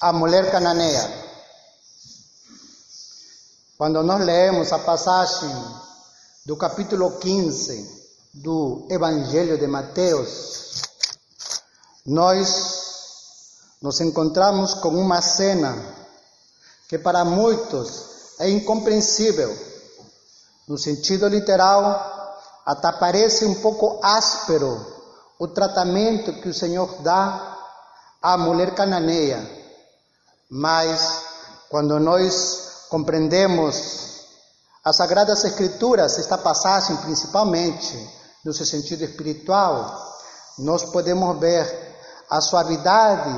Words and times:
a 0.00 0.12
mulher 0.12 0.50
cananeia. 0.50 1.26
Quando 3.78 4.02
nós 4.02 4.24
lemos 4.24 4.72
a 4.72 4.78
passagem 4.78 5.50
do 6.44 6.56
capítulo 6.56 7.18
15 7.18 7.96
do 8.34 8.86
Evangelho 8.90 9.58
de 9.58 9.66
Mateus, 9.66 10.82
nós 12.04 13.56
nos 13.80 14.00
encontramos 14.00 14.74
com 14.74 14.90
uma 14.90 15.22
cena 15.22 15.74
que 16.88 16.98
para 16.98 17.24
muitos 17.24 18.36
é 18.38 18.50
incompreensível. 18.50 19.56
No 20.68 20.76
sentido 20.76 21.26
literal, 21.28 22.36
até 22.66 22.92
parece 22.92 23.46
um 23.46 23.54
pouco 23.56 23.98
áspero 24.02 24.94
o 25.38 25.48
tratamento 25.48 26.34
que 26.34 26.48
o 26.48 26.54
Senhor 26.54 27.02
dá 27.02 27.56
à 28.20 28.36
mulher 28.36 28.74
cananeia. 28.74 29.55
Mas 30.50 31.22
quando 31.68 31.98
nós 31.98 32.86
compreendemos 32.88 34.06
as 34.84 34.96
Sagradas 34.96 35.44
Escrituras, 35.44 36.16
esta 36.18 36.38
passagem 36.38 36.96
principalmente, 36.98 38.16
no 38.44 38.52
seu 38.54 38.64
sentido 38.64 39.02
espiritual, 39.02 40.14
nós 40.58 40.84
podemos 40.84 41.38
ver 41.40 41.96
a 42.30 42.40
suavidade 42.40 43.30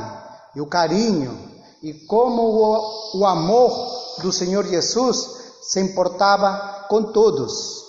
e 0.54 0.60
o 0.60 0.66
carinho 0.66 1.48
e 1.82 1.94
como 2.06 2.42
o, 2.42 3.20
o 3.20 3.26
amor 3.26 4.18
do 4.20 4.32
Senhor 4.32 4.66
Jesus 4.66 5.38
se 5.62 5.80
importava 5.80 6.86
com 6.88 7.12
todos. 7.12 7.84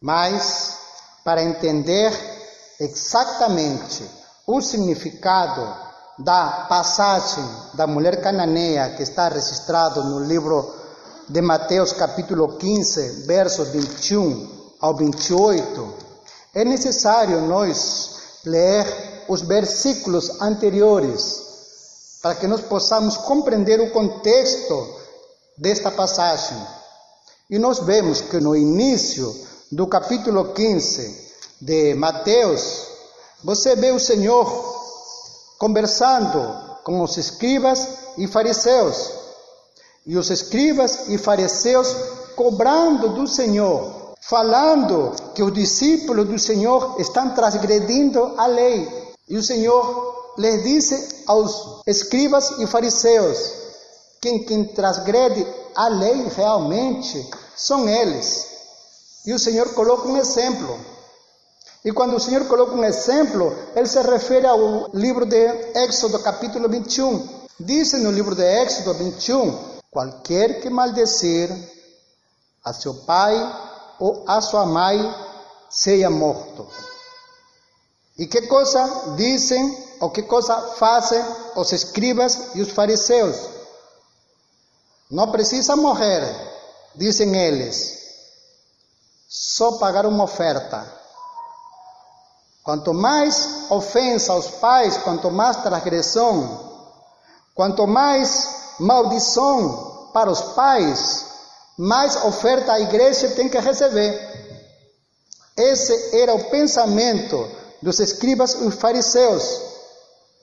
Mas, 0.00 0.78
para 1.24 1.42
entender 1.42 2.12
exatamente 2.78 4.08
o 4.46 4.60
significado 4.60 5.89
da 6.20 6.66
passagem 6.68 7.44
da 7.74 7.86
mulher 7.86 8.20
cananeia 8.20 8.90
que 8.90 9.02
está 9.02 9.28
registrado 9.28 10.04
no 10.04 10.20
livro 10.20 10.74
de 11.28 11.40
Mateus, 11.40 11.92
capítulo 11.92 12.58
15, 12.58 13.26
versos 13.26 13.68
21 13.68 14.74
ao 14.80 14.94
28, 14.94 15.94
é 16.54 16.64
necessário 16.64 17.40
nós 17.42 18.10
ler 18.44 19.24
os 19.28 19.40
versículos 19.42 20.42
anteriores 20.42 22.18
para 22.22 22.34
que 22.34 22.46
nós 22.46 22.60
possamos 22.62 23.16
compreender 23.16 23.80
o 23.80 23.90
contexto 23.90 24.94
desta 25.56 25.90
passagem. 25.90 26.58
E 27.48 27.58
nós 27.58 27.78
vemos 27.78 28.20
que 28.20 28.38
no 28.40 28.54
início 28.54 29.34
do 29.72 29.86
capítulo 29.86 30.52
15 30.52 31.30
de 31.62 31.94
Mateus, 31.94 32.88
você 33.42 33.74
vê 33.74 33.90
o 33.90 33.98
Senhor 33.98 34.79
conversando 35.60 36.40
com 36.82 37.02
os 37.02 37.18
escribas 37.18 37.86
e 38.16 38.26
fariseus. 38.26 39.10
E 40.06 40.16
os 40.16 40.30
escribas 40.30 41.10
e 41.10 41.18
fariseus 41.18 41.94
cobrando 42.34 43.10
do 43.10 43.26
Senhor, 43.26 44.14
falando 44.22 45.14
que 45.34 45.42
os 45.42 45.52
discípulos 45.52 46.26
do 46.26 46.38
Senhor 46.38 46.96
estão 46.98 47.34
transgredindo 47.34 48.34
a 48.38 48.46
lei. 48.46 49.12
E 49.28 49.36
o 49.36 49.42
Senhor 49.42 50.32
lhes 50.38 50.62
disse 50.62 51.24
aos 51.26 51.82
escribas 51.86 52.58
e 52.58 52.66
fariseus: 52.66 53.52
quem, 54.18 54.42
quem 54.42 54.64
transgrede 54.64 55.46
a 55.76 55.88
lei 55.88 56.26
realmente 56.34 57.28
são 57.54 57.86
eles. 57.86 58.46
E 59.26 59.34
o 59.34 59.38
Senhor 59.38 59.74
coloca 59.74 60.08
um 60.08 60.16
exemplo. 60.16 60.78
E 61.84 61.92
quando 61.92 62.16
o 62.16 62.20
Senhor 62.20 62.46
coloca 62.46 62.74
um 62.74 62.84
exemplo, 62.84 63.56
ele 63.74 63.86
se 63.86 64.00
refere 64.02 64.46
ao 64.46 64.90
livro 64.92 65.24
de 65.24 65.46
Éxodo, 65.74 66.18
capítulo 66.18 66.68
21. 66.68 67.40
Diz 67.58 67.92
no 67.94 68.10
livro 68.10 68.34
de 68.34 68.42
Éxodo 68.42 68.94
21: 68.94 69.80
Qualquer 69.90 70.60
que 70.60 70.68
maldecer 70.68 71.50
a 72.62 72.72
seu 72.72 72.94
pai 72.94 73.34
ou 73.98 74.24
a 74.26 74.40
sua 74.40 74.66
mãe, 74.66 74.98
seja 75.70 76.10
morto. 76.10 76.66
E 78.18 78.26
que 78.26 78.42
coisa 78.42 79.14
dizem 79.16 79.78
o 80.00 80.10
que 80.10 80.22
coisa 80.22 80.56
fazem 80.76 81.22
os 81.56 81.72
escribas 81.72 82.54
e 82.54 82.60
os 82.60 82.70
fariseus? 82.70 83.36
Não 85.10 85.30
precisa 85.30 85.76
morrer, 85.76 86.22
dizem 86.94 87.36
eles, 87.36 87.98
só 89.28 89.78
pagar 89.78 90.06
uma 90.06 90.24
oferta. 90.24 90.99
Quanto 92.62 92.92
mais 92.92 93.70
ofensa 93.70 94.32
aos 94.32 94.48
pais, 94.48 94.98
quanto 94.98 95.30
mais 95.30 95.56
transgressão, 95.56 96.70
quanto 97.54 97.86
mais 97.86 98.48
maldição 98.78 100.10
para 100.12 100.30
os 100.30 100.40
pais, 100.40 101.26
mais 101.78 102.16
oferta 102.24 102.72
a 102.72 102.80
igreja 102.80 103.30
tem 103.30 103.48
que 103.48 103.58
receber. 103.58 104.30
Esse 105.56 106.16
era 106.16 106.34
o 106.34 106.50
pensamento 106.50 107.48
dos 107.82 107.98
escribas 108.00 108.54
e 108.54 108.70
fariseus. 108.70 109.60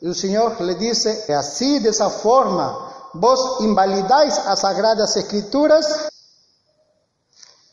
E 0.01 0.07
o 0.07 0.15
Senhor 0.15 0.59
lhe 0.61 0.75
disse: 0.75 1.25
é 1.27 1.35
assim, 1.35 1.79
dessa 1.79 2.09
forma, 2.09 2.93
vos 3.13 3.61
invalidais 3.61 4.37
as 4.45 4.59
sagradas 4.59 5.15
escrituras. 5.15 6.07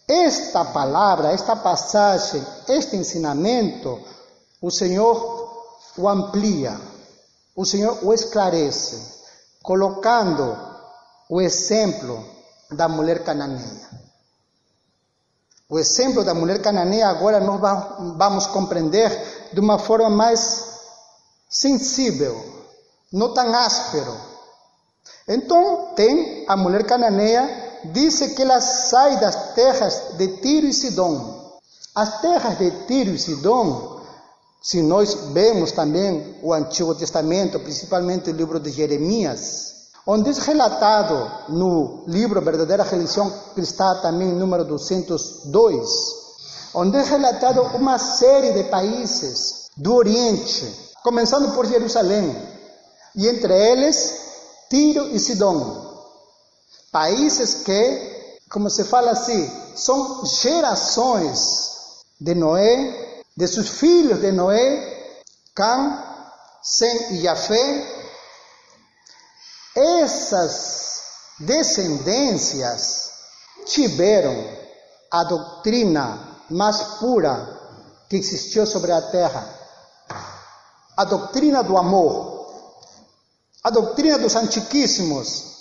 Esta 0.06 0.64
palavra, 0.66 1.32
esta 1.32 1.56
passagem, 1.56 2.44
este 2.68 2.96
ensinamento, 2.96 3.98
o 4.64 4.70
Senhor 4.70 5.14
o 5.98 6.08
amplia, 6.08 6.80
o 7.54 7.66
Senhor 7.66 7.98
o 8.02 8.14
esclarece, 8.14 8.98
colocando 9.62 10.56
o 11.28 11.38
exemplo 11.38 12.24
da 12.70 12.88
mulher 12.88 13.22
cananeia. 13.22 13.90
O 15.68 15.78
exemplo 15.78 16.24
da 16.24 16.32
mulher 16.32 16.62
cananeia 16.62 17.08
agora 17.08 17.40
nós 17.40 17.60
vamos 18.16 18.46
compreender 18.46 19.50
de 19.52 19.60
uma 19.60 19.78
forma 19.78 20.08
mais 20.08 20.64
sensível, 21.46 22.34
não 23.12 23.34
tão 23.34 23.54
áspero. 23.54 24.16
Então, 25.28 25.92
tem 25.94 26.46
a 26.48 26.56
mulher 26.56 26.86
cananeia, 26.86 27.82
disse 27.92 28.34
que 28.34 28.40
ela 28.40 28.62
sai 28.62 29.20
das 29.20 29.52
terras 29.54 30.16
de 30.16 30.38
Tiro 30.38 30.66
e 30.66 30.72
Sidom. 30.72 31.60
As 31.94 32.22
terras 32.22 32.56
de 32.56 32.70
Tiro 32.86 33.10
e 33.10 33.18
Sidom, 33.18 33.93
se 34.64 34.80
nós 34.80 35.12
vemos 35.34 35.72
também 35.72 36.38
o 36.42 36.54
Antigo 36.54 36.94
Testamento, 36.94 37.60
principalmente 37.60 38.30
o 38.30 38.32
livro 38.32 38.58
de 38.58 38.70
Jeremias, 38.70 39.74
onde 40.06 40.30
é 40.30 40.32
relatado 40.32 41.52
no 41.52 42.02
livro 42.06 42.40
Verdadeira 42.40 42.82
Religião 42.82 43.30
Cristã, 43.54 44.00
também 44.00 44.32
número 44.32 44.64
202, 44.64 45.90
onde 46.72 46.96
é 46.96 47.02
relatado 47.02 47.60
uma 47.76 47.98
série 47.98 48.52
de 48.52 48.64
países 48.70 49.68
do 49.76 49.96
Oriente, 49.96 50.66
começando 51.02 51.54
por 51.54 51.66
Jerusalém, 51.66 52.34
e 53.14 53.28
entre 53.28 53.52
eles 53.52 54.14
Tiro 54.70 55.14
e 55.14 55.20
Sidom. 55.20 55.92
Países 56.90 57.64
que, 57.64 58.38
como 58.50 58.70
se 58.70 58.84
fala 58.84 59.10
assim, 59.10 59.46
são 59.76 60.24
gerações 60.24 61.70
de 62.18 62.34
Noé, 62.34 63.03
de 63.36 63.48
seus 63.48 63.68
filhos 63.68 64.20
de 64.20 64.32
Noé, 64.32 65.22
Cam, 65.54 66.02
Sem 66.62 67.14
e 67.14 67.22
Jafé. 67.22 68.04
Essas 69.76 71.02
descendências 71.40 73.10
tiveram 73.66 74.34
a 75.10 75.24
doutrina 75.24 76.42
mais 76.50 76.76
pura 76.98 77.60
que 78.08 78.16
existiu 78.16 78.66
sobre 78.66 78.92
a 78.92 79.02
terra 79.02 79.64
a 80.96 81.04
doutrina 81.04 81.62
do 81.62 81.76
amor, 81.76 82.46
a 83.62 83.70
doutrina 83.70 84.18
dos 84.18 84.36
antiquíssimos, 84.36 85.54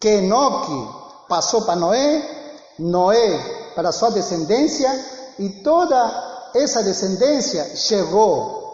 que 0.00 0.08
Enoque 0.08 1.28
passou 1.28 1.62
para 1.62 1.76
Noé, 1.76 2.62
Noé 2.78 3.72
para 3.74 3.92
sua 3.92 4.10
descendência, 4.10 4.88
e 5.38 5.62
toda 5.62 6.25
essa 6.62 6.82
descendência 6.82 7.76
chegou 7.76 8.64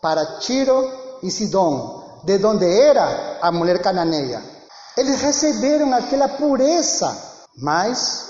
para 0.00 0.38
Tiro 0.38 0.90
e 1.22 1.30
Sidom, 1.30 2.20
de 2.24 2.44
onde 2.44 2.66
era 2.66 3.38
a 3.40 3.52
mulher 3.52 3.80
cananeia. 3.80 4.42
Eles 4.96 5.20
receberam 5.20 5.94
aquela 5.94 6.28
pureza, 6.28 7.16
mas 7.56 8.28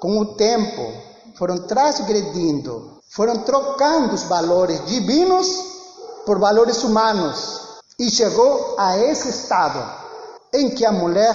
com 0.00 0.18
o 0.18 0.34
tempo 0.34 0.92
foram 1.36 1.58
transgredindo, 1.66 3.00
foram 3.10 3.38
trocando 3.38 4.14
os 4.14 4.22
valores 4.24 4.84
divinos 4.86 5.48
por 6.26 6.38
valores 6.38 6.82
humanos 6.84 7.60
e 7.98 8.10
chegou 8.10 8.74
a 8.78 8.98
esse 8.98 9.28
estado 9.28 9.82
em 10.52 10.70
que 10.70 10.84
a 10.84 10.92
mulher 10.92 11.34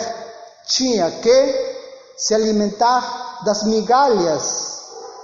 tinha 0.65 1.09
que 1.11 1.79
se 2.17 2.35
alimentar 2.35 3.43
das 3.43 3.63
migalhas 3.63 4.58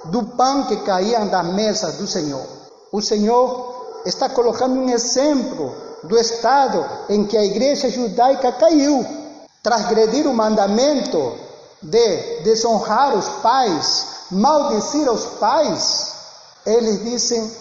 do 0.05 0.23
pão 0.23 0.65
que 0.65 0.77
caíam 0.77 1.27
das 1.27 1.45
mesas 1.47 1.95
do 1.95 2.07
Senhor. 2.07 2.45
O 2.91 3.01
Senhor 3.01 4.01
está 4.05 4.29
colocando 4.29 4.75
um 4.75 4.89
exemplo 4.89 5.73
do 6.03 6.17
estado 6.17 6.85
em 7.09 7.25
que 7.25 7.37
a 7.37 7.43
igreja 7.43 7.89
judaica 7.89 8.51
caiu. 8.51 9.05
Transgredir 9.63 10.27
o 10.27 10.33
mandamento 10.33 11.33
de 11.81 12.41
desonrar 12.43 13.15
os 13.15 13.27
pais, 13.41 14.05
maldecir 14.31 15.11
os 15.11 15.25
pais, 15.39 16.13
eles 16.65 17.03
dizem 17.03 17.51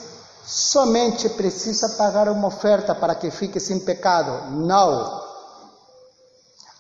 somente 0.47 1.29
precisa 1.31 1.89
pagar 1.91 2.29
uma 2.29 2.49
oferta 2.49 2.95
para 2.95 3.15
que 3.15 3.31
fique 3.31 3.59
sem 3.59 3.81
pecado. 3.81 4.51
Não. 4.51 5.23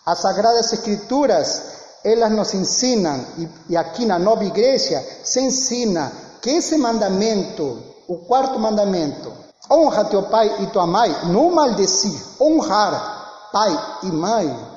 As 0.04 0.18
Sagradas 0.18 0.72
Escrituras, 0.72 1.62
elas 2.04 2.30
nos 2.30 2.52
ensinam, 2.52 3.24
e, 3.68 3.76
aqui 3.76 4.04
na 4.04 4.18
nova 4.18 4.44
igreja 4.44 5.02
se 5.24 5.40
ensina 5.40 6.12
que 6.42 6.50
esse 6.50 6.76
mandamento, 6.76 7.82
o 8.06 8.18
quarto 8.18 8.58
mandamento, 8.58 9.32
honra 9.70 10.04
teu 10.04 10.24
pai 10.24 10.62
e 10.62 10.66
tua 10.66 10.86
mãe, 10.86 11.10
não 11.28 11.50
maldecir, 11.50 12.14
honrar 12.38 13.48
pai 13.50 13.98
e 14.02 14.06
mãe, 14.06 14.74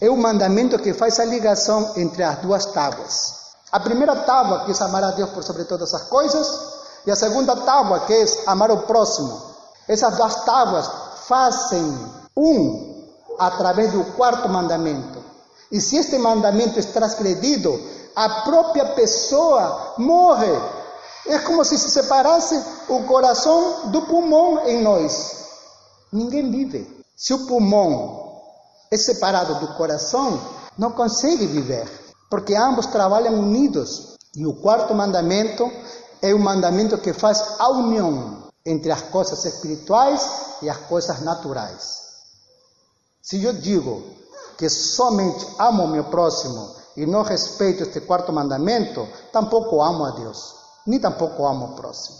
é 0.00 0.10
o 0.10 0.16
mandamento 0.16 0.78
que 0.78 0.92
faz 0.92 1.20
a 1.20 1.24
ligação 1.24 1.92
entre 1.96 2.24
as 2.24 2.38
duas 2.38 2.66
tábuas. 2.66 3.38
A 3.70 3.78
primeira 3.78 4.16
tábua, 4.16 4.64
que 4.64 4.72
é 4.72 4.84
amar 4.84 5.04
a 5.04 5.10
Deus 5.12 5.30
por 5.30 5.44
sobre 5.44 5.64
todas 5.64 5.92
as 5.94 6.02
coisas, 6.02 6.48
e 7.06 7.10
a 7.10 7.16
segunda 7.16 7.54
tábua, 7.54 8.00
que 8.00 8.12
é 8.12 8.24
amar 8.46 8.70
o 8.70 8.78
próximo. 8.78 9.40
Essas 9.86 10.16
duas 10.16 10.44
tábuas 10.44 10.90
fazem 11.26 11.98
um 12.36 13.06
através 13.38 13.92
do 13.92 14.04
quarto 14.16 14.48
mandamento. 14.48 15.17
E 15.70 15.80
se 15.80 15.96
este 15.96 16.18
mandamento 16.18 16.78
é 16.78 16.82
transgredido, 16.82 17.78
a 18.16 18.42
própria 18.42 18.84
pessoa 18.94 19.94
morre. 19.98 20.50
É 21.26 21.38
como 21.40 21.64
se 21.64 21.78
se 21.78 21.90
separasse 21.90 22.60
o 22.88 23.02
coração 23.04 23.90
do 23.90 24.02
pulmão 24.02 24.66
em 24.66 24.82
nós. 24.82 25.46
Ninguém 26.12 26.50
vive. 26.50 27.04
Se 27.14 27.34
o 27.34 27.46
pulmão 27.46 28.40
é 28.90 28.96
separado 28.96 29.56
do 29.56 29.74
coração, 29.74 30.40
não 30.78 30.92
consegue 30.92 31.46
viver, 31.46 31.86
porque 32.30 32.54
ambos 32.54 32.86
trabalham 32.86 33.34
unidos. 33.34 34.16
E 34.34 34.46
o 34.46 34.54
quarto 34.54 34.94
mandamento 34.94 35.70
é 36.22 36.32
o 36.32 36.38
mandamento 36.38 36.96
que 36.98 37.12
faz 37.12 37.56
a 37.58 37.68
união 37.70 38.48
entre 38.64 38.90
as 38.90 39.02
coisas 39.02 39.44
espirituais 39.44 40.28
e 40.62 40.68
as 40.68 40.76
coisas 40.76 41.20
naturais. 41.20 41.98
Se 43.22 43.42
eu 43.42 43.52
digo 43.52 44.02
que 44.58 44.68
somente 44.68 45.46
amo 45.56 45.84
o 45.84 45.88
meu 45.88 46.04
próximo 46.04 46.74
e 46.96 47.06
não 47.06 47.22
respeito 47.22 47.84
este 47.84 48.00
quarto 48.00 48.32
mandamento, 48.32 49.06
tampouco 49.32 49.80
amo 49.80 50.04
a 50.04 50.10
Deus, 50.10 50.56
nem 50.84 50.98
tampouco 50.98 51.46
amo 51.46 51.66
o 51.66 51.76
próximo. 51.76 52.18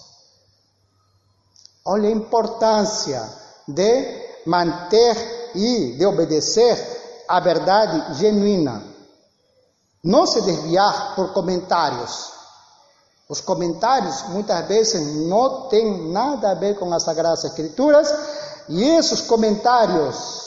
Olha 1.85 2.09
a 2.09 2.13
importância 2.13 3.29
de 3.67 4.29
manter 4.47 5.51
e 5.57 5.97
de 5.99 6.07
obedecer 6.07 7.25
à 7.27 7.41
verdade 7.41 8.15
genuína. 8.21 8.85
Não 10.05 10.25
se 10.25 10.41
desviar 10.43 11.17
por 11.17 11.33
comentários. 11.33 12.31
Os 13.29 13.41
comentários 13.41 14.23
muitas 14.29 14.65
vezes 14.69 15.27
não 15.27 15.69
têm 15.69 16.13
nada 16.13 16.53
a 16.53 16.55
ver 16.55 16.79
com 16.79 16.93
as 16.95 17.03
Sagradas 17.03 17.43
Escrituras 17.45 18.15
e 18.69 18.85
esses 18.85 19.23
comentários 19.23 20.38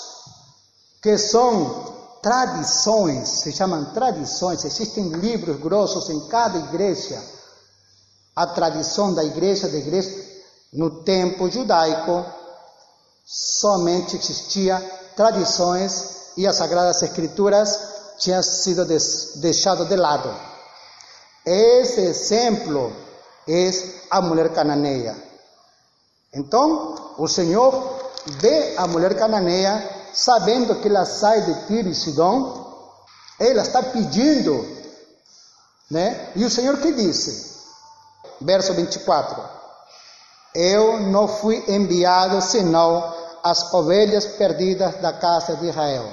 que 1.02 1.18
são 1.18 2.20
tradições, 2.22 3.28
se 3.28 3.52
chamam 3.52 3.86
tradições, 3.94 4.64
existem 4.64 5.10
livros 5.10 5.60
grossos 5.60 6.10
em 6.10 6.28
cada 6.28 6.60
igreja. 6.60 7.22
A 8.36 8.48
tradição 8.48 9.14
da 9.14 9.24
igreja, 9.24 9.68
da 9.68 9.78
igreja 9.78 10.10
no 10.72 11.04
tempo 11.04 11.50
judaico, 11.50 12.26
somente 13.26 14.16
existia 14.16 14.80
tradições 15.16 16.34
e 16.38 16.48
as 16.48 16.56
sagradas 16.56 17.02
escrituras 17.02 17.80
tinham 18.20 18.42
sido 18.44 18.86
deixado 18.86 19.86
de 19.86 19.96
lado. 19.96 20.34
Esse 21.46 22.02
exemplo 22.02 22.94
é 23.48 23.72
a 24.10 24.22
mulher 24.22 24.54
cananeia. 24.54 25.16
Então, 26.34 27.16
o 27.18 27.28
Senhor 27.28 27.74
vê 28.40 28.76
a 28.78 28.88
mulher 28.88 29.18
cananeia, 29.18 30.01
sabendo 30.14 30.76
que 30.76 30.88
ela 30.88 31.06
sai 31.06 31.42
de 31.42 31.68
Tiro 31.68 31.90
e 31.90 31.96
Sidom, 31.96 32.62
ela 33.40 33.62
está 33.62 33.82
pedindo, 33.82 34.66
né? 35.90 36.32
E 36.36 36.46
o 36.46 36.50
Senhor 36.50 36.78
que 36.78 36.92
disse? 36.94 37.52
Verso 38.40 38.74
24: 38.74 39.42
Eu 40.54 41.00
não 41.00 41.28
fui 41.28 41.64
enviado 41.68 42.42
senão 42.42 43.14
as 43.44 43.74
ovelhas 43.74 44.26
perdidas 44.26 45.02
da 45.02 45.14
casa 45.14 45.56
de 45.56 45.68
Israel. 45.68 46.08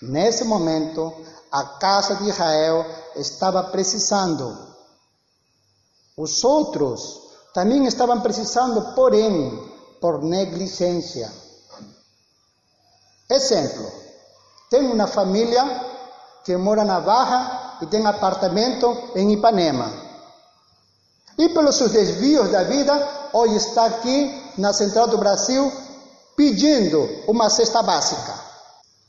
Nesse 0.00 0.44
momento, 0.44 1.12
a 1.50 1.64
casa 1.64 2.16
de 2.16 2.28
Israel 2.28 2.84
estava 3.14 3.62
precisando. 3.64 4.72
Os 6.16 6.42
outros 6.42 7.20
também 7.54 7.84
estavam 7.86 8.20
precisando, 8.20 8.94
porém, 8.94 9.70
por 10.00 10.22
negligência. 10.22 11.41
Exemplo: 13.32 13.90
tem 14.70 14.92
uma 14.92 15.06
família 15.06 15.64
que 16.44 16.54
mora 16.56 16.84
na 16.84 17.00
Barra 17.00 17.78
e 17.80 17.86
tem 17.86 18.06
apartamento 18.06 19.10
em 19.16 19.32
Ipanema. 19.32 19.90
E 21.38 21.48
pelos 21.48 21.76
seus 21.76 21.92
desvios 21.92 22.50
da 22.50 22.62
vida, 22.64 23.08
hoje 23.32 23.56
está 23.56 23.86
aqui 23.86 24.52
na 24.58 24.74
Central 24.74 25.06
do 25.06 25.16
Brasil 25.16 25.72
pedindo 26.36 27.08
uma 27.26 27.48
cesta 27.48 27.82
básica. 27.82 28.34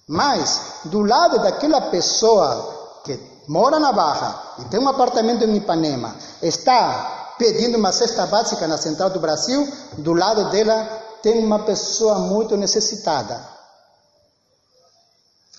Mas, 0.08 0.62
do 0.86 1.02
lado 1.02 1.40
daquela 1.40 1.82
pessoa 1.82 3.02
que 3.04 3.20
mora 3.50 3.78
na 3.78 3.92
Barra 3.92 4.56
e 4.60 4.66
tem 4.66 4.80
um 4.80 4.88
apartamento 4.88 5.44
em 5.44 5.58
Ipanema, 5.58 6.16
está 6.42 7.36
pedindo 7.38 7.78
uma 7.78 7.92
cesta 7.92 8.26
básica 8.26 8.68
na 8.68 8.78
Central 8.78 9.10
do 9.10 9.20
Brasil, 9.20 9.68
do 9.98 10.14
lado 10.14 10.50
dela 10.50 10.88
tem 11.22 11.44
uma 11.44 11.60
pessoa 11.60 12.20
muito 12.20 12.56
necessitada. 12.56 13.53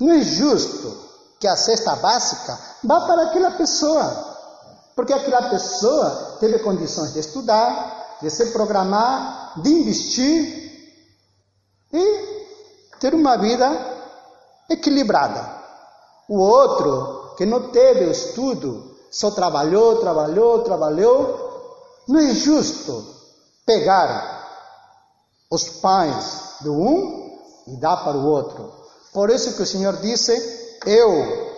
Não 0.00 0.12
é 0.12 0.20
justo 0.23 0.96
que 1.38 1.46
a 1.46 1.56
cesta 1.56 1.94
básica 1.96 2.58
vá 2.82 3.02
para 3.02 3.25
aquela 3.25 3.52
pessoa, 3.52 4.35
porque 4.96 5.12
aquela 5.12 5.50
pessoa 5.50 6.37
teve 6.41 6.58
condições 6.61 7.12
de 7.12 7.20
estudar, 7.20 8.19
de 8.20 8.31
se 8.31 8.46
programar, 8.46 9.61
de 9.61 9.70
investir 9.70 10.64
e 11.93 12.35
ter 12.99 13.14
uma 13.14 13.37
vida 13.37 13.71
equilibrada. 14.69 15.62
O 16.28 16.38
outro, 16.38 17.35
que 17.37 17.45
não 17.45 17.69
teve 17.71 18.11
estudo, 18.11 18.97
só 19.11 19.30
trabalhou, 19.30 20.00
trabalhou, 20.00 20.62
trabalhou, 20.64 22.02
não 22.09 22.19
é 22.21 22.35
justo 22.35 23.14
pegar 23.64 24.35
os 25.50 25.69
pães 25.69 26.57
do 26.62 26.73
um 26.73 27.38
e 27.69 27.76
dar 27.76 27.99
para 27.99 28.16
o 28.16 28.26
outro. 28.26 28.84
Por 29.14 29.30
isso 29.30 29.54
que 29.54 29.62
o 29.62 29.66
Senhor 29.66 29.97
disse: 29.99 30.33
Eu 30.85 31.54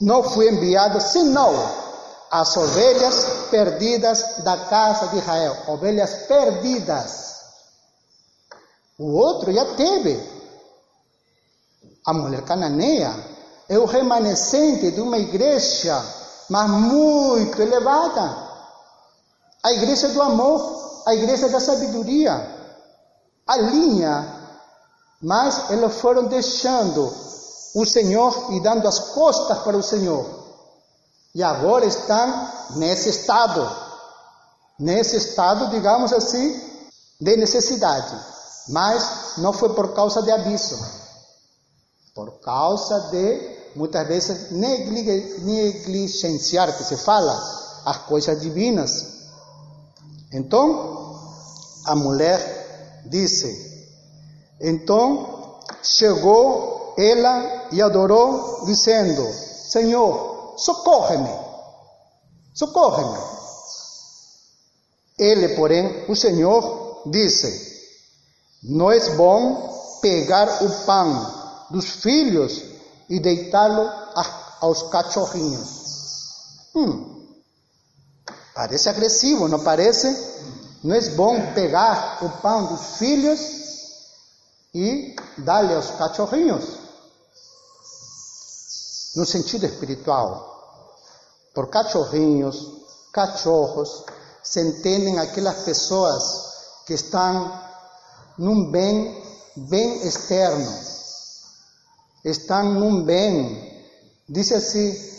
não 0.00 0.22
fui 0.22 0.48
enviado 0.48 1.00
senão 1.00 1.52
as 2.30 2.56
ovelhas 2.56 3.26
perdidas 3.50 4.38
da 4.38 4.56
casa 4.56 5.08
de 5.08 5.18
Israel, 5.18 5.56
ovelhas 5.66 6.14
perdidas. 6.28 7.32
O 8.98 9.12
outro 9.14 9.52
já 9.52 9.74
teve. 9.74 10.32
A 12.06 12.14
mulher 12.14 12.42
cananeia 12.42 13.12
é 13.68 13.78
o 13.78 13.84
remanescente 13.84 14.92
de 14.92 15.00
uma 15.00 15.18
igreja, 15.18 16.00
mas 16.48 16.70
muito 16.70 17.60
elevada. 17.60 18.52
A 19.62 19.72
igreja 19.72 20.08
do 20.08 20.22
amor, 20.22 21.02
a 21.06 21.14
igreja 21.14 21.48
da 21.48 21.58
sabedoria. 21.58 22.60
A 23.46 23.56
linha, 23.56 24.41
mas 25.22 25.70
eles 25.70 25.94
foram 26.00 26.24
deixando 26.24 27.14
o 27.74 27.86
Senhor 27.86 28.52
e 28.52 28.60
dando 28.60 28.86
as 28.88 28.98
costas 28.98 29.58
para 29.58 29.76
o 29.76 29.82
Senhor. 29.82 30.42
E 31.34 31.42
agora 31.42 31.86
estão 31.86 32.50
nesse 32.76 33.08
estado, 33.08 33.66
nesse 34.78 35.16
estado, 35.16 35.70
digamos 35.70 36.12
assim, 36.12 36.60
de 37.20 37.36
necessidade. 37.36 38.14
Mas 38.68 39.38
não 39.38 39.52
foi 39.52 39.74
por 39.74 39.92
causa 39.94 40.22
de 40.22 40.30
aviso, 40.30 40.78
por 42.14 42.38
causa 42.40 43.10
de 43.10 43.60
muitas 43.74 44.06
vezes 44.06 44.50
negligenciar, 44.50 46.76
que 46.76 46.84
se 46.84 46.98
fala, 46.98 47.32
as 47.86 47.96
coisas 47.98 48.38
divinas. 48.40 49.06
Então, 50.32 51.18
a 51.86 51.96
mulher 51.96 53.02
disse, 53.06 53.71
então 54.62 55.58
chegou 55.82 56.94
ela 56.96 57.68
e 57.72 57.82
adorou, 57.82 58.64
dizendo: 58.64 59.22
Senhor, 59.32 60.54
socorre-me, 60.56 61.30
socorre-me. 62.54 63.18
Ele, 65.18 65.48
porém, 65.56 66.04
o 66.08 66.14
Senhor 66.14 67.02
disse: 67.06 67.90
Não 68.62 68.90
é 68.90 69.00
bom 69.10 69.98
pegar 70.00 70.62
o 70.62 70.70
pão 70.84 71.66
dos 71.70 71.86
filhos 71.86 72.62
e 73.08 73.18
deitá-lo 73.18 73.90
aos 74.60 74.82
cachorrinhos. 74.84 75.82
Hum, 76.74 77.26
parece 78.54 78.88
agressivo, 78.88 79.48
não 79.48 79.60
parece? 79.60 80.30
Não 80.84 80.94
é 80.94 81.00
bom 81.10 81.52
pegar 81.54 82.18
o 82.22 82.28
pão 82.40 82.66
dos 82.66 82.96
filhos 82.98 83.61
e 84.74 85.14
dar-lhe 85.38 85.74
aos 85.74 85.90
cachorrinhos. 85.92 86.78
No 89.16 89.26
sentido 89.26 89.66
espiritual. 89.66 90.50
Por 91.54 91.68
cachorrinhos, 91.68 92.56
cachorros, 93.12 94.04
se 94.42 94.60
entendem 94.60 95.18
aquelas 95.18 95.64
pessoas 95.64 96.22
que 96.86 96.94
estão 96.94 97.60
num 98.38 98.70
bem, 98.70 99.22
bem 99.54 100.06
externo, 100.06 100.72
estão 102.24 102.72
num 102.74 103.04
bem, 103.04 103.86
diz 104.28 104.50
assim, 104.52 105.12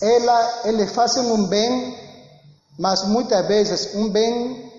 ela, 0.00 0.68
eles 0.68 0.90
fazem 0.92 1.30
um 1.30 1.46
bem, 1.46 1.96
mas 2.78 3.04
muitas 3.04 3.46
vezes 3.46 3.94
um 3.94 4.10
bem 4.10 4.72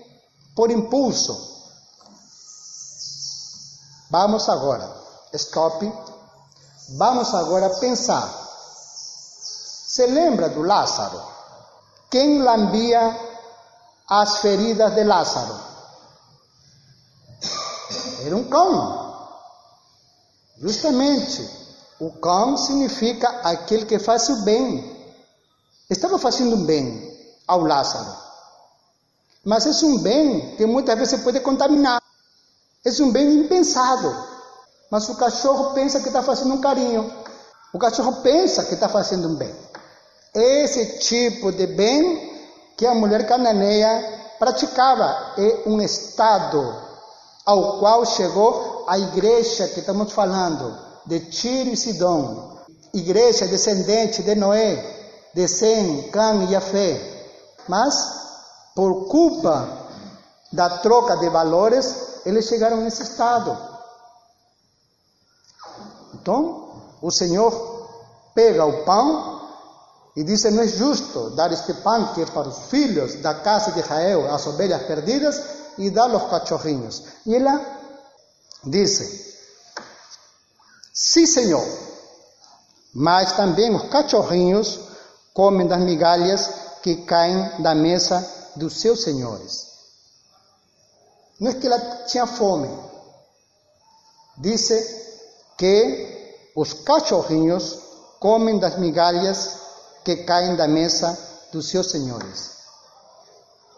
por 0.54 0.70
impulso. 0.70 1.49
Vamos 4.10 4.48
agora, 4.48 4.92
stop, 5.34 5.92
vamos 6.98 7.32
agora 7.32 7.70
pensar. 7.78 8.28
Se 9.86 10.04
lembra 10.06 10.48
do 10.48 10.62
Lázaro? 10.62 11.22
Quem 12.10 12.42
lambia 12.42 13.16
as 14.08 14.38
feridas 14.38 14.92
de 14.96 15.04
Lázaro? 15.04 15.54
Era 18.24 18.36
um 18.36 18.48
cão. 18.48 19.10
Justamente, 20.58 21.48
o 22.00 22.10
cão 22.14 22.56
significa 22.56 23.28
aquele 23.44 23.86
que 23.86 24.00
faz 24.00 24.28
o 24.28 24.42
bem. 24.42 25.14
Estava 25.88 26.18
fazendo 26.18 26.56
um 26.56 26.64
bem 26.64 27.16
ao 27.46 27.62
Lázaro. 27.62 28.12
Mas 29.44 29.66
é 29.66 29.86
um 29.86 29.98
bem 29.98 30.56
que 30.56 30.66
muitas 30.66 30.98
vezes 30.98 31.22
pode 31.22 31.38
contaminar. 31.40 32.00
É 32.84 33.02
um 33.02 33.12
bem 33.12 33.40
impensado. 33.40 34.14
Mas 34.90 35.08
o 35.08 35.16
cachorro 35.16 35.74
pensa 35.74 36.00
que 36.00 36.08
está 36.08 36.22
fazendo 36.22 36.54
um 36.54 36.60
carinho. 36.60 37.12
O 37.72 37.78
cachorro 37.78 38.22
pensa 38.22 38.64
que 38.64 38.74
está 38.74 38.88
fazendo 38.88 39.28
um 39.28 39.34
bem. 39.36 39.54
Esse 40.34 40.98
tipo 40.98 41.52
de 41.52 41.66
bem 41.66 42.30
que 42.76 42.86
a 42.86 42.94
mulher 42.94 43.26
cananeia 43.26 44.34
praticava 44.38 45.34
é 45.36 45.62
um 45.66 45.80
estado 45.80 46.74
ao 47.44 47.78
qual 47.78 48.06
chegou 48.06 48.84
a 48.88 48.98
igreja 48.98 49.68
que 49.68 49.80
estamos 49.80 50.12
falando, 50.12 50.76
de 51.06 51.20
Tiro 51.20 51.70
e 51.70 51.76
Sidom, 51.76 52.56
igreja 52.94 53.46
descendente 53.46 54.22
de 54.22 54.34
Noé, 54.34 54.82
de 55.34 55.46
Sem, 55.46 56.10
Cã 56.10 56.46
e 56.48 56.56
Afé. 56.56 56.98
Mas 57.68 57.94
por 58.74 59.08
culpa 59.08 59.68
da 60.52 60.78
troca 60.78 61.16
de 61.16 61.28
valores, 61.28 62.09
eles 62.24 62.46
chegaram 62.46 62.78
nesse 62.78 63.02
estado. 63.02 63.56
Então, 66.14 66.82
o 67.00 67.10
Senhor 67.10 67.88
pega 68.34 68.64
o 68.64 68.84
pão 68.84 69.40
e 70.16 70.24
diz: 70.24 70.44
Não 70.44 70.62
é 70.62 70.68
justo 70.68 71.30
dar 71.30 71.52
este 71.52 71.72
pão 71.74 72.12
que 72.14 72.22
é 72.22 72.26
para 72.26 72.48
os 72.48 72.58
filhos 72.66 73.16
da 73.16 73.34
casa 73.34 73.72
de 73.72 73.80
Israel, 73.80 74.32
as 74.32 74.46
ovelhas 74.46 74.82
perdidas, 74.82 75.40
e 75.78 75.90
dar 75.90 76.10
aos 76.10 76.30
cachorrinhos. 76.30 77.02
E 77.24 77.34
ela 77.34 77.60
disse: 78.64 79.34
Sim, 80.92 81.26
Senhor, 81.26 81.66
mas 82.92 83.32
também 83.32 83.74
os 83.74 83.88
cachorrinhos 83.88 84.80
comem 85.32 85.66
das 85.66 85.80
migalhas 85.80 86.50
que 86.82 86.96
caem 87.04 87.62
da 87.62 87.74
mesa 87.74 88.26
dos 88.56 88.80
seus 88.80 89.02
senhores. 89.02 89.69
Não 91.40 91.50
é 91.50 91.54
que 91.54 91.66
ela 91.66 91.78
tinha 92.06 92.26
fome. 92.26 92.68
Disse 94.38 94.76
que 95.56 96.52
os 96.54 96.72
cachorrinhos 96.72 97.78
comem 98.20 98.58
das 98.58 98.78
migalhas 98.78 99.58
que 100.04 100.18
caem 100.18 100.54
da 100.54 100.68
mesa 100.68 101.18
dos 101.50 101.68
seus 101.68 101.90
senhores. 101.90 102.50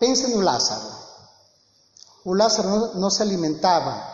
Pense 0.01 0.27
no 0.27 0.41
Lázaro. 0.41 0.91
O 2.25 2.35
Lázaro 2.35 2.99
não, 2.99 3.11
se 3.11 3.23
alimentava 3.23 4.11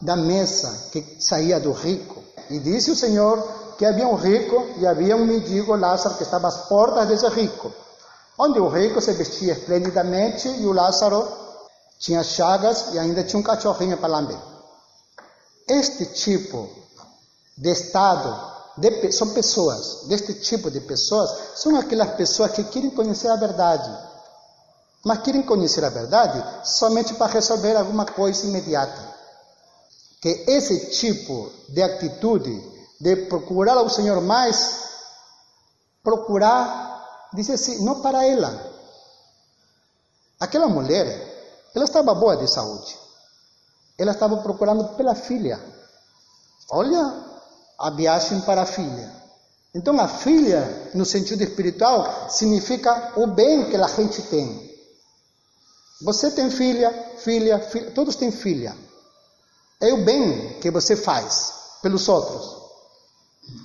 da 0.00 0.16
mesa 0.16 0.88
que 0.92 1.20
saía 1.20 1.58
do 1.58 1.72
rico. 1.72 2.22
E 2.48 2.58
disse 2.58 2.90
o 2.90 2.96
Senhor 2.96 3.42
que 3.76 3.84
havia 3.84 4.06
um 4.06 4.14
rico 4.14 4.68
e 4.78 4.86
havia 4.86 5.16
um 5.16 5.26
mendigo 5.26 5.76
Lázaro 5.76 6.16
que 6.16 6.22
estava 6.22 6.48
às 6.48 6.68
portas 6.68 7.08
desse 7.08 7.28
rico 7.28 7.72
onde 8.40 8.58
o 8.58 8.68
rico 8.68 9.02
se 9.02 9.12
vestia 9.12 9.52
esplendidamente 9.52 10.48
e 10.48 10.64
o 10.64 10.72
Lázaro 10.72 11.28
tinha 12.00 12.24
chagas 12.24 12.94
e 12.94 12.98
ainda 12.98 13.22
tinha 13.22 13.38
um 13.38 13.42
cachorrinho 13.42 13.98
para 13.98 14.08
lamber. 14.08 14.38
Este 15.68 16.06
tipo 16.06 16.68
de 17.56 17.70
estado 17.70 18.50
de, 18.78 19.12
são 19.12 19.28
pessoas, 19.34 20.06
deste 20.08 20.34
tipo 20.34 20.70
de 20.70 20.80
pessoas, 20.80 21.30
são 21.56 21.76
aquelas 21.76 22.14
pessoas 22.14 22.52
que 22.52 22.64
querem 22.64 22.90
conhecer 22.90 23.28
a 23.28 23.36
verdade, 23.36 23.90
mas 25.04 25.20
querem 25.20 25.42
conhecer 25.42 25.84
a 25.84 25.90
verdade 25.90 26.42
somente 26.66 27.14
para 27.14 27.32
resolver 27.32 27.76
alguma 27.76 28.06
coisa 28.06 28.46
imediata. 28.46 29.10
Que 30.22 30.44
esse 30.48 30.90
tipo 30.90 31.52
de 31.68 31.82
atitude 31.82 32.70
de 32.98 33.16
procurar 33.26 33.76
ao 33.76 33.88
Senhor 33.88 34.20
mais, 34.22 34.88
procurar 36.02 36.88
disse 37.32 37.52
assim, 37.52 37.84
não 37.84 38.00
para 38.00 38.26
ela. 38.26 38.70
Aquela 40.38 40.68
mulher, 40.68 41.29
ela 41.74 41.84
estava 41.84 42.14
boa 42.14 42.36
de 42.36 42.48
saúde. 42.48 42.98
Ela 43.98 44.12
estava 44.12 44.36
procurando 44.38 44.96
pela 44.96 45.14
filha. 45.14 45.60
Olha 46.70 47.24
a 47.78 47.90
viagem 47.90 48.40
para 48.42 48.62
a 48.62 48.66
filha. 48.66 49.20
Então, 49.74 49.98
a 50.00 50.08
filha, 50.08 50.90
no 50.94 51.04
sentido 51.04 51.42
espiritual, 51.42 52.28
significa 52.28 53.12
o 53.16 53.26
bem 53.26 53.70
que 53.70 53.76
a 53.76 53.86
gente 53.86 54.22
tem. 54.22 54.70
Você 56.02 56.30
tem 56.30 56.50
filha, 56.50 56.90
filha, 57.18 57.60
filha, 57.60 57.90
todos 57.92 58.16
têm 58.16 58.32
filha. 58.32 58.76
É 59.80 59.92
o 59.92 60.04
bem 60.04 60.58
que 60.60 60.70
você 60.70 60.96
faz 60.96 61.52
pelos 61.82 62.08
outros. 62.08 62.58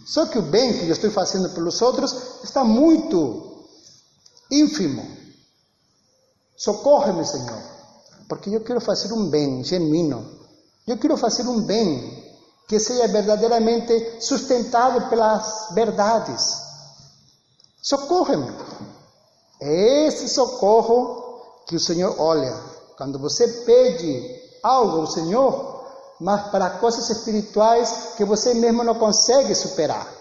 Só 0.06 0.26
que 0.28 0.38
o 0.38 0.42
bem 0.42 0.78
que 0.78 0.86
eu 0.86 0.92
estou 0.92 1.12
fazendo 1.12 1.50
pelos 1.50 1.82
outros 1.82 2.14
está 2.44 2.64
muito 2.64 3.66
ínfimo. 4.52 5.06
Socorre-me, 6.56 7.26
Senhor, 7.26 7.62
porque 8.28 8.50
eu 8.50 8.62
quero 8.62 8.82
fazer 8.82 9.14
um 9.14 9.30
bem 9.30 9.64
genuíno. 9.64 10.26
Eu 10.88 10.98
quero 10.98 11.18
fazer 11.18 11.44
um 11.48 11.62
bem 11.62 12.24
que 12.68 12.80
seja 12.80 13.08
verdadeiramente 13.08 14.22
sustentado 14.22 15.10
pelas 15.10 15.70
verdades. 15.74 16.62
Socorre-me. 17.82 18.52
É 19.62 20.08
esse 20.08 20.28
socorro 20.28 21.42
que 21.68 21.76
o 21.76 21.80
Senhor 21.80 22.16
olha. 22.20 22.54
Quando 22.98 23.20
você 23.20 23.48
pede 23.48 24.42
algo 24.64 25.02
ao 25.02 25.08
Senhor, 25.08 25.86
mas 26.20 26.50
para 26.50 26.72
coisas 26.72 27.10
espirituais 27.10 28.14
que 28.18 28.26
você 28.26 28.54
mesmo 28.54 28.84
não 28.84 28.96
consegue 28.96 29.54
superar. 29.54 30.12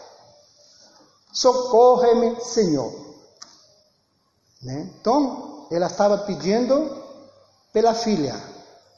Socorre-me, 1.33 2.41
Senhor. 2.41 2.93
Né? 4.63 4.91
Então, 5.01 5.67
ela 5.71 5.87
estava 5.87 6.19
pedindo 6.19 7.04
pela 7.75 7.93
filha, 7.93 8.41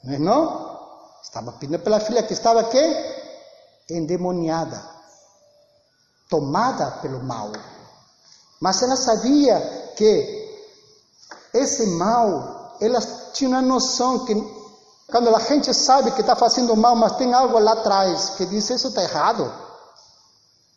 não 0.03 0.13
é 0.13 0.19
não? 0.19 0.77
Estava 1.23 1.51
pedindo 1.53 1.79
pela 1.79 1.99
filha 1.99 2.21
que 2.21 2.31
estava 2.31 2.63
quê? 2.65 3.15
Endemoniada, 3.89 4.79
tomada 6.29 6.91
pelo 7.01 7.21
mal. 7.23 7.51
Mas 8.61 8.81
ela 8.83 8.95
sabia 8.95 9.59
que 9.97 10.37
esse 11.53 11.87
mal, 11.87 12.77
ela 12.79 13.01
tinha 13.33 13.49
uma 13.49 13.61
noção 13.63 14.25
que 14.25 14.35
quando 15.07 15.35
a 15.35 15.39
gente 15.39 15.73
sabe 15.73 16.11
que 16.11 16.21
está 16.21 16.35
fazendo 16.35 16.75
mal, 16.75 16.95
mas 16.95 17.15
tem 17.15 17.33
algo 17.33 17.57
lá 17.57 17.73
atrás 17.73 18.31
que 18.31 18.45
diz 18.45 18.69
isso 18.69 18.89
está 18.89 19.01
errado, 19.01 19.51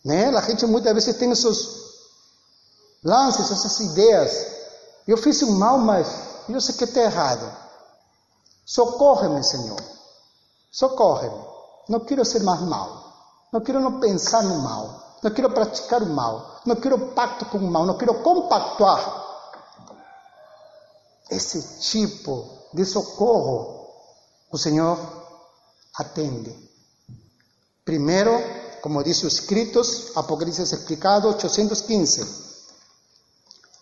né? 0.05 0.35
A 0.35 0.41
gente 0.41 0.65
muitas 0.65 0.95
vezes 0.95 1.17
tem 1.17 1.31
esses 1.31 1.69
lances, 3.05 3.51
essas 3.51 3.79
ideias 3.81 4.47
eu 5.07 5.19
fiz 5.19 5.43
um 5.43 5.53
mal, 5.59 5.77
mas 5.79 6.07
eu 6.49 6.61
sei 6.61 6.75
que 6.75 6.85
está 6.85 7.03
errado. 7.03 7.70
Socorre-me, 8.71 9.43
Senhor. 9.43 9.83
Socorre-me. 10.71 11.45
Não 11.89 11.99
quero 11.99 12.25
ser 12.25 12.45
mais 12.45 12.61
mal. 12.61 13.49
Não 13.53 13.61
quero 13.61 13.81
não 13.81 13.99
pensar 13.99 14.45
no 14.45 14.61
mal. 14.61 15.19
Não 15.21 15.31
quero 15.33 15.51
praticar 15.51 16.01
o 16.01 16.07
mal. 16.07 16.61
Não 16.65 16.77
quero 16.77 17.09
pacto 17.09 17.47
com 17.47 17.59
o 17.59 17.69
mal. 17.69 17.85
Não 17.85 17.99
quero 17.99 18.23
compactuar. 18.23 19.27
Esse 21.29 21.81
tipo 21.81 22.49
de 22.73 22.85
socorro 22.85 23.89
o 24.53 24.57
Senhor 24.57 24.97
atende. 25.97 26.57
Primeiro, 27.85 28.31
como 28.83 29.03
diz 29.03 29.21
os 29.25 29.33
escritos, 29.33 30.17
Apocalipse 30.17 30.63
explicado 30.63 31.27
815. 31.27 32.25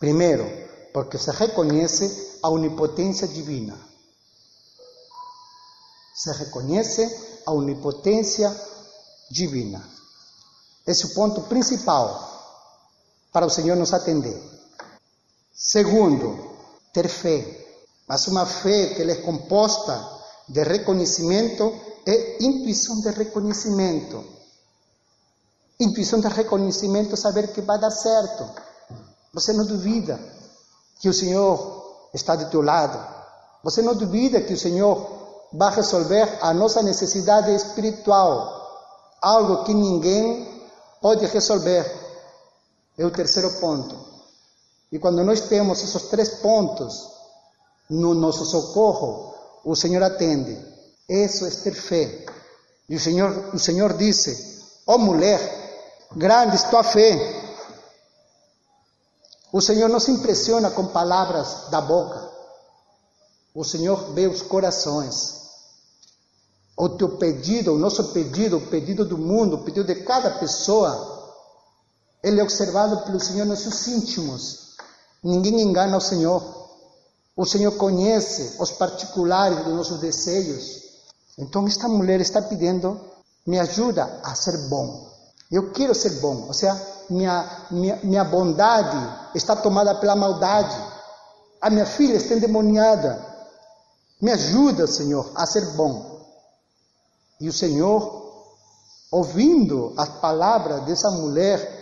Primeiro, 0.01 0.47
porque 0.95 1.19
se 1.19 1.31
reconhece 1.31 2.39
a 2.43 2.49
onipotência 2.49 3.29
divina. 3.29 3.89
Se 6.19 6.33
reconhece 6.33 7.41
a 7.47 7.53
onipotência 7.53 8.53
divina. 9.31 9.81
Esse 10.85 11.05
é 11.05 11.07
o 11.07 11.15
ponto 11.15 11.43
principal 11.43 12.27
para 13.33 13.47
o 13.47 13.51
Senhor 13.51 13.77
nos 13.77 13.93
atender. 13.93 14.37
Segundo, 15.55 16.57
ter 16.93 17.09
fé, 17.09 17.67
mas 18.09 18.27
uma 18.27 18.45
fé 18.45 18.95
que 18.95 19.03
é 19.03 19.15
composta 19.23 19.95
de 20.49 20.61
reconhecimento 20.65 21.73
e 22.05 22.45
intuição 22.45 23.01
de 23.01 23.11
reconhecimento. 23.11 24.25
Intuição 25.79 26.19
de 26.19 26.27
reconhecimento, 26.27 27.17
saber 27.17 27.53
que 27.53 27.61
vai 27.61 27.79
dar 27.79 27.93
certo. 27.93 28.45
Você 29.33 29.53
não 29.53 29.65
duvida 29.65 30.19
que 30.99 31.09
o 31.09 31.15
Senhor 31.15 32.09
está 32.13 32.35
do 32.35 32.51
teu 32.51 32.61
lado. 32.61 32.99
Você 33.63 33.83
não 33.83 33.95
duvida 33.95 34.41
que 34.41 34.55
o 34.55 34.59
Senhor 34.59 35.18
vai 35.53 35.75
resolver 35.75 36.39
a 36.41 36.53
nossa 36.53 36.83
necessidade 36.83 37.55
espiritual, 37.55 39.17
algo 39.21 39.65
que 39.65 39.73
ninguém 39.73 40.69
pode 41.01 41.27
resolver. 41.27 41.85
É 42.97 43.05
o 43.05 43.11
terceiro 43.11 43.51
ponto. 43.61 43.97
E 44.91 44.99
quando 44.99 45.23
nós 45.25 45.41
temos 45.43 45.83
esses 45.83 46.03
três 46.05 46.31
pontos 46.41 47.09
no 47.89 48.15
nosso 48.15 48.45
socorro, 48.45 49.35
o 49.65 49.77
Senhor 49.77 50.03
atende. 50.03 50.59
Isso 51.09 51.47
é 51.47 51.51
ter 51.51 51.75
fé. 51.75 52.27
E 52.89 52.97
o 52.97 53.01
Senhor, 53.01 53.55
o 53.55 53.59
Senhor 53.59 53.93
disse: 53.95 54.65
Ó 54.87 54.95
oh 54.95 54.99
mulher, 54.99 55.39
grande 56.17 56.57
é 56.57 56.69
tua 56.71 56.83
fé. 56.83 57.45
O 59.53 59.61
Senhor 59.61 59.89
não 59.89 60.01
se 60.01 60.11
impressiona 60.11 60.71
com 60.71 60.87
palavras 60.89 61.71
da 61.71 61.81
boca. 61.81 62.29
O 63.55 63.65
Senhor 63.65 64.13
vê 64.13 64.27
os 64.27 64.43
corações. 64.43 65.38
O 66.81 66.91
teu 66.91 67.17
pedido, 67.19 67.75
o 67.75 67.79
nosso 67.79 68.13
pedido, 68.13 68.59
o 68.59 68.67
pedido 68.69 69.05
do 69.05 69.19
mundo, 69.19 69.57
o 69.57 69.65
pedido 69.65 69.85
de 69.85 69.97
cada 69.97 70.31
pessoa, 70.39 71.35
ele 72.23 72.39
é 72.39 72.43
observado 72.43 72.99
pelo 72.99 73.19
Senhor 73.19 73.45
nos 73.45 73.59
seus 73.59 73.89
íntimos. 73.89 74.77
Ninguém 75.21 75.61
engana 75.61 75.97
o 75.97 76.01
Senhor. 76.01 76.41
O 77.37 77.45
Senhor 77.45 77.73
conhece 77.73 78.55
os 78.61 78.71
particulares 78.71 79.65
dos 79.65 79.75
nossos 79.75 79.99
desejos. 79.99 80.83
Então, 81.37 81.67
esta 81.67 81.89
mulher 81.89 82.21
está 82.21 82.41
pedindo: 82.41 83.01
me 83.45 83.59
ajuda 83.59 84.21
a 84.23 84.37
ser 84.37 84.57
bom. 84.69 85.11
Eu 85.51 85.73
quero 85.73 85.97
ser 85.97 86.21
bom. 86.21 86.47
Ou 86.47 86.55
seja, 86.55 86.81
minha, 87.11 87.67
minha, 87.73 87.97
minha 88.05 88.23
bondade 88.23 88.97
está 89.35 89.57
tomada 89.57 89.97
pela 89.97 90.15
maldade. 90.15 90.77
A 91.61 91.71
minha 91.71 91.87
filha 91.87 92.15
está 92.15 92.37
endemoniada. 92.37 93.21
Me 94.23 94.31
ajuda, 94.31 94.87
Senhor, 94.87 95.29
a 95.35 95.45
ser 95.45 95.73
bom. 95.73 96.18
E 97.41 97.49
o 97.49 97.53
Senhor, 97.53 98.57
ouvindo 99.11 99.95
as 99.97 100.09
palavras 100.21 100.85
dessa 100.85 101.11
mulher, 101.11 101.79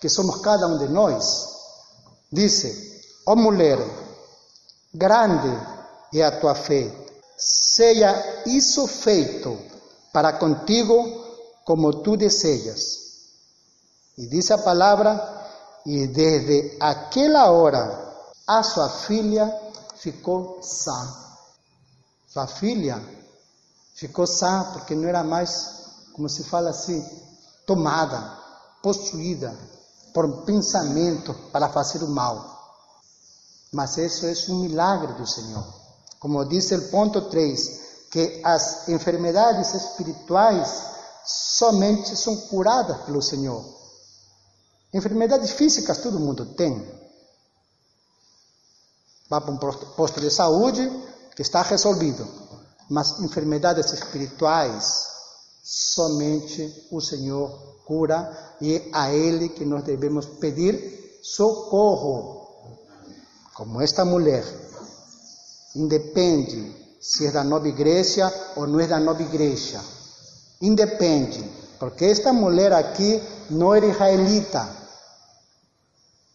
que 0.00 0.08
somos 0.08 0.40
cada 0.40 0.66
um 0.66 0.78
de 0.78 0.88
nós, 0.88 1.48
disse: 2.30 3.02
Ó 3.26 3.32
oh 3.32 3.36
mulher, 3.36 3.78
grande 4.94 5.50
é 6.14 6.22
a 6.22 6.40
tua 6.40 6.54
fé, 6.54 6.90
seja 7.36 8.42
isso 8.46 8.86
feito 8.86 9.58
para 10.12 10.34
contigo 10.34 11.24
como 11.64 12.02
tu 12.02 12.16
desejas. 12.16 13.02
E 14.16 14.26
disse 14.26 14.52
a 14.52 14.58
palavra, 14.58 15.40
e 15.86 16.06
desde 16.06 16.76
aquela 16.78 17.50
hora 17.50 18.12
a 18.46 18.62
sua 18.62 18.88
filha 18.88 19.52
ficou 19.96 20.60
sã. 20.62 21.16
Sua 22.28 22.46
filha 22.46 23.02
ficou 24.02 24.26
sã 24.26 24.64
porque 24.72 24.96
não 24.96 25.08
era 25.08 25.22
mais, 25.22 25.84
como 26.12 26.28
se 26.28 26.42
fala 26.42 26.70
assim, 26.70 27.04
tomada, 27.64 28.36
possuída 28.82 29.56
por 30.12 30.42
pensamento 30.44 31.32
para 31.52 31.68
fazer 31.68 32.02
o 32.02 32.08
mal. 32.08 32.50
Mas 33.72 33.96
isso 33.96 34.26
é 34.26 34.52
um 34.52 34.58
milagre 34.58 35.12
do 35.14 35.26
Senhor. 35.26 35.64
Como 36.18 36.44
diz 36.44 36.70
o 36.72 36.90
ponto 36.90 37.22
3, 37.30 37.80
que 38.10 38.42
as 38.44 38.88
enfermidades 38.88 39.72
espirituais 39.72 40.82
somente 41.24 42.16
são 42.16 42.36
curadas 42.48 43.02
pelo 43.02 43.22
Senhor. 43.22 43.64
Enfermidades 44.92 45.52
físicas 45.52 45.98
todo 45.98 46.18
mundo 46.18 46.44
tem. 46.54 46.74
Vá 49.30 49.40
para 49.40 49.52
um 49.52 49.56
posto 49.56 50.20
de 50.20 50.30
saúde 50.30 50.90
que 51.36 51.42
está 51.42 51.62
resolvido. 51.62 52.41
Mas 52.92 53.18
enfermidades 53.20 53.90
espirituais, 53.90 55.06
somente 55.62 56.88
o 56.90 57.00
Senhor 57.00 57.48
cura 57.86 58.56
e 58.60 58.74
é 58.74 58.90
a 58.92 59.10
Ele 59.10 59.48
que 59.48 59.64
nós 59.64 59.82
devemos 59.82 60.26
pedir 60.26 61.18
socorro. 61.22 62.46
Como 63.54 63.80
esta 63.80 64.04
mulher, 64.04 64.44
independe 65.74 66.76
se 67.00 67.28
é 67.28 67.30
da 67.30 67.42
nova 67.42 67.66
igreja 67.66 68.30
ou 68.56 68.66
não 68.66 68.78
é 68.78 68.86
da 68.86 69.00
nova 69.00 69.22
igreja, 69.22 69.80
independe, 70.60 71.42
porque 71.78 72.04
esta 72.04 72.30
mulher 72.30 72.74
aqui 72.74 73.22
não 73.48 73.74
era 73.74 73.86
israelita, 73.86 74.68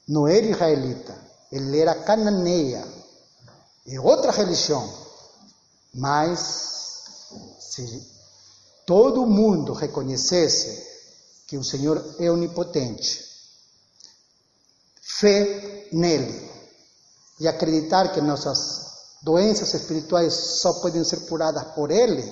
não 0.08 0.28
era 0.28 0.48
israelita, 0.48 1.16
ele 1.52 1.80
era 1.80 1.94
cananeia, 1.94 2.84
é 3.88 4.00
outra 4.02 4.32
religião, 4.32 5.07
mas 5.98 7.26
se 7.60 8.08
todo 8.86 9.26
mundo 9.26 9.74
reconhecesse 9.74 10.86
que 11.48 11.58
o 11.58 11.64
Senhor 11.64 12.16
é 12.20 12.30
onipotente. 12.30 13.26
Fé 15.02 15.88
nele 15.92 16.52
e 17.40 17.48
acreditar 17.48 18.14
que 18.14 18.22
nossas 18.22 18.86
doenças 19.24 19.74
espirituais 19.74 20.34
só 20.34 20.74
podem 20.74 21.04
ser 21.04 21.22
curadas 21.22 21.64
por 21.74 21.90
ele, 21.90 22.24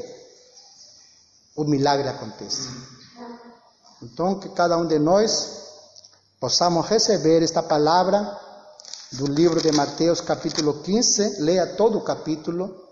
o 1.56 1.64
milagre 1.64 2.08
acontece. 2.08 2.70
Então, 4.04 4.40
que 4.40 4.50
cada 4.50 4.78
um 4.78 4.86
de 4.86 5.00
nós 5.00 5.64
possamos 6.40 6.86
receber 6.86 7.42
esta 7.42 7.64
palavra 7.64 8.40
do 9.14 9.26
livro 9.26 9.60
de 9.60 9.72
Mateus, 9.72 10.22
capítulo 10.22 10.84
15, 10.84 11.42
leia 11.42 11.66
todo 11.76 11.98
o 11.98 12.04
capítulo 12.04 12.85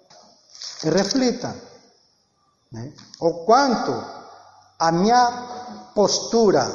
e 0.83 0.89
reflita 0.89 1.55
né? 2.71 2.93
o 3.19 3.45
quanto 3.45 3.91
a 4.79 4.91
minha 4.91 5.91
postura, 5.95 6.65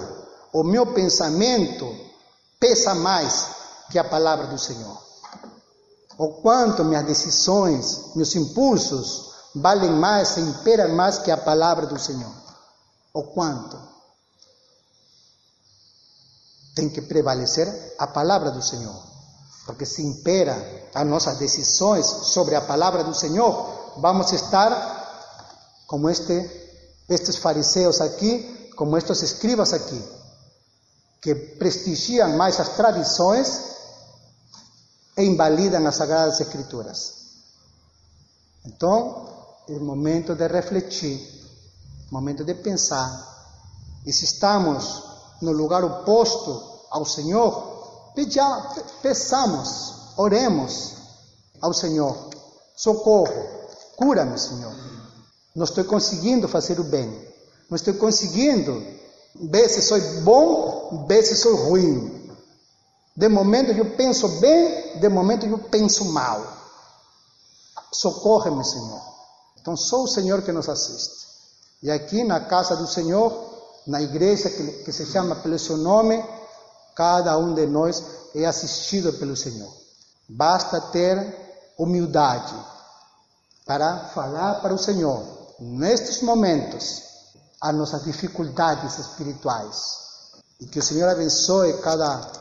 o 0.53 0.63
meu 0.63 0.95
pensamento 0.95 1.87
pesa 2.59 2.95
mais 2.95 3.47
que 3.91 3.99
a 3.99 4.05
palavra 4.05 4.47
do 4.47 4.59
Senhor. 4.59 4.97
O 6.17 6.41
quanto 6.43 6.85
minhas 6.85 7.05
decisões, 7.05 8.15
meus 8.17 8.35
impulsos 8.35 9.29
valem 9.55 9.91
mais 9.91 10.37
e 10.37 10.41
imperam 10.41 10.95
mais 10.95 11.19
que 11.19 11.31
a 11.31 11.37
palavra 11.37 11.87
do 11.87 11.99
Senhor. 11.99 12.33
O 13.13 13.25
quanto 13.25 13.79
tem 16.75 16.89
que 16.89 17.03
prevalecer 17.03 17.95
a 17.99 18.07
palavra 18.07 18.53
do 18.53 18.63
Senhor. 18.63 18.95
Porque 19.67 19.85
se 19.85 20.01
impera 20.01 20.57
as 20.95 21.07
nossas 21.07 21.37
decisões 21.39 22.07
sobre 22.07 22.55
a 22.55 22.61
palavra 22.61 23.03
do 23.03 23.13
Senhor, 23.13 23.78
vamos 24.01 24.33
estar 24.33 24.99
como 25.87 26.09
este, 26.11 26.69
fariseus 27.39 28.01
aqui, 28.01 28.71
como 28.77 28.97
estes 28.97 29.23
escribas 29.23 29.73
aqui, 29.73 30.03
que 31.21 31.35
prestigiam 31.35 32.37
mais 32.37 32.61
as 32.61 32.71
tradições 32.71 33.61
e 35.17 35.25
invalidam 35.25 35.87
as 35.87 35.97
Sagradas 35.97 36.41
Escrituras. 36.41 37.15
Então, 38.65 39.27
é 39.69 39.79
momento 39.79 40.35
de 40.35 40.47
refletir, 40.47 41.19
momento 42.11 42.45
de 42.45 42.55
pensar. 42.55 43.11
E 44.07 44.13
se 44.13 44.25
estamos 44.25 45.03
no 45.43 45.53
lugar 45.53 45.83
oposto 45.85 46.87
ao 46.91 47.05
Senhor, 47.05 48.13
peçamos, 49.03 49.95
oremos 50.17 50.95
ao 51.61 51.73
Senhor: 51.73 52.31
socorro, 52.77 53.58
cura-me, 53.99 54.39
Senhor. 54.39 54.73
Não 55.55 55.65
estou 55.65 55.85
conseguindo 55.85 56.47
fazer 56.47 56.79
o 56.79 56.85
bem. 56.85 57.11
Não 57.69 57.75
estou 57.75 57.93
conseguindo 57.95 58.81
ver 59.51 59.69
se 59.69 59.83
sou 59.83 60.01
bom, 60.23 61.05
ver 61.09 61.25
se 61.25 61.35
sou 61.37 61.57
ruim. 61.57 62.33
De 63.17 63.29
momento 63.29 63.73
eu 63.73 63.97
penso 63.97 64.29
bem, 64.41 65.01
de 65.01 65.09
momento 65.09 65.45
eu 65.45 65.59
penso 65.59 66.05
mal. 66.13 66.41
Socorre-me, 67.93 68.65
Senhor. 68.65 69.03
Então, 69.61 69.77
só 69.77 70.05
o 70.05 70.09
Senhor 70.09 70.43
que 70.43 70.53
nos 70.53 70.69
assiste. 70.69 71.27
E 71.83 71.91
aqui 71.91 72.23
na 72.23 72.41
casa 72.41 72.77
do 72.77 72.87
Senhor, 72.87 73.33
na 73.87 74.01
igreja 74.01 74.49
que, 74.49 74.85
que 74.85 74.93
se 74.93 75.07
chama 75.07 75.35
pelo 75.37 75.59
seu 75.59 75.77
nome, 75.77 76.25
cada 76.95 77.37
um 77.37 77.53
de 77.53 77.67
nós 77.67 78.03
é 78.35 78.47
assistido 78.47 79.13
pelo 79.15 79.37
Senhor. 79.37 79.73
Basta 80.29 80.81
ter 80.81 81.75
humildade 81.77 82.55
para 83.69 83.99
falar 84.15 84.63
para 84.63 84.73
o 84.73 84.79
Senhor, 84.79 85.23
nestes 85.61 86.23
momentos, 86.23 87.03
as 87.61 87.75
nossas 87.75 88.03
dificuldades 88.03 88.99
espirituais. 88.99 89.99
E 90.59 90.67
que 90.67 90.79
o 90.79 90.83
Senhor 90.83 91.07
abençoe 91.07 91.75
cada 91.83 92.33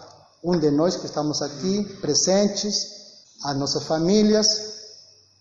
um 0.41 0.57
de 0.57 0.71
nós 0.71 0.95
que 0.95 1.05
estamos 1.05 1.41
aqui 1.41 1.83
presentes, 1.99 2.87
as 3.43 3.57
nossas 3.57 3.83
famílias, 3.83 4.47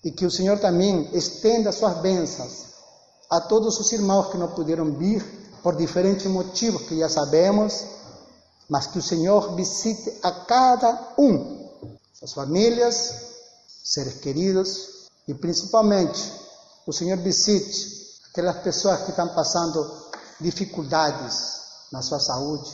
e 0.02 0.10
que 0.10 0.26
o 0.26 0.30
Senhor 0.30 0.58
também 0.58 1.08
estenda 1.16 1.70
suas 1.70 1.98
bênçãos 1.98 2.66
a 3.30 3.40
todos 3.40 3.78
os 3.78 3.92
irmãos 3.92 4.30
que 4.32 4.38
não 4.38 4.48
puderam 4.48 4.92
vir 4.92 5.24
por 5.62 5.76
diferentes 5.76 6.26
motivos 6.26 6.82
que 6.82 6.98
já 6.98 7.08
sabemos, 7.08 7.84
mas 8.68 8.88
que 8.88 8.98
o 8.98 9.02
Senhor 9.02 9.54
visite 9.54 10.18
a 10.24 10.32
cada 10.32 11.14
um, 11.16 11.68
suas 12.12 12.32
famílias, 12.32 13.14
seres 13.84 14.14
queridos, 14.14 14.95
e 15.26 15.34
principalmente 15.34 16.32
o 16.86 16.92
Senhor 16.92 17.18
visite 17.18 18.20
aquelas 18.30 18.62
pessoas 18.62 19.02
que 19.02 19.10
estão 19.10 19.28
passando 19.34 20.10
dificuldades 20.40 21.56
na 21.90 22.02
sua 22.02 22.20
saúde. 22.20 22.70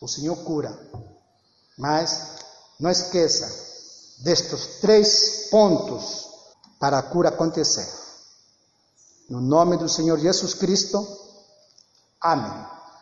O 0.00 0.08
Senhor 0.08 0.36
cura. 0.44 0.78
Mas 1.78 2.38
não 2.78 2.90
esqueça 2.90 3.46
destes 4.18 4.80
três 4.80 5.48
pontos 5.50 6.26
para 6.78 6.98
a 6.98 7.02
cura 7.02 7.28
acontecer. 7.28 7.88
No 9.28 9.40
nome 9.40 9.76
do 9.76 9.88
Senhor 9.88 10.18
Jesus 10.18 10.54
Cristo. 10.54 11.06
Amém. 12.20 12.79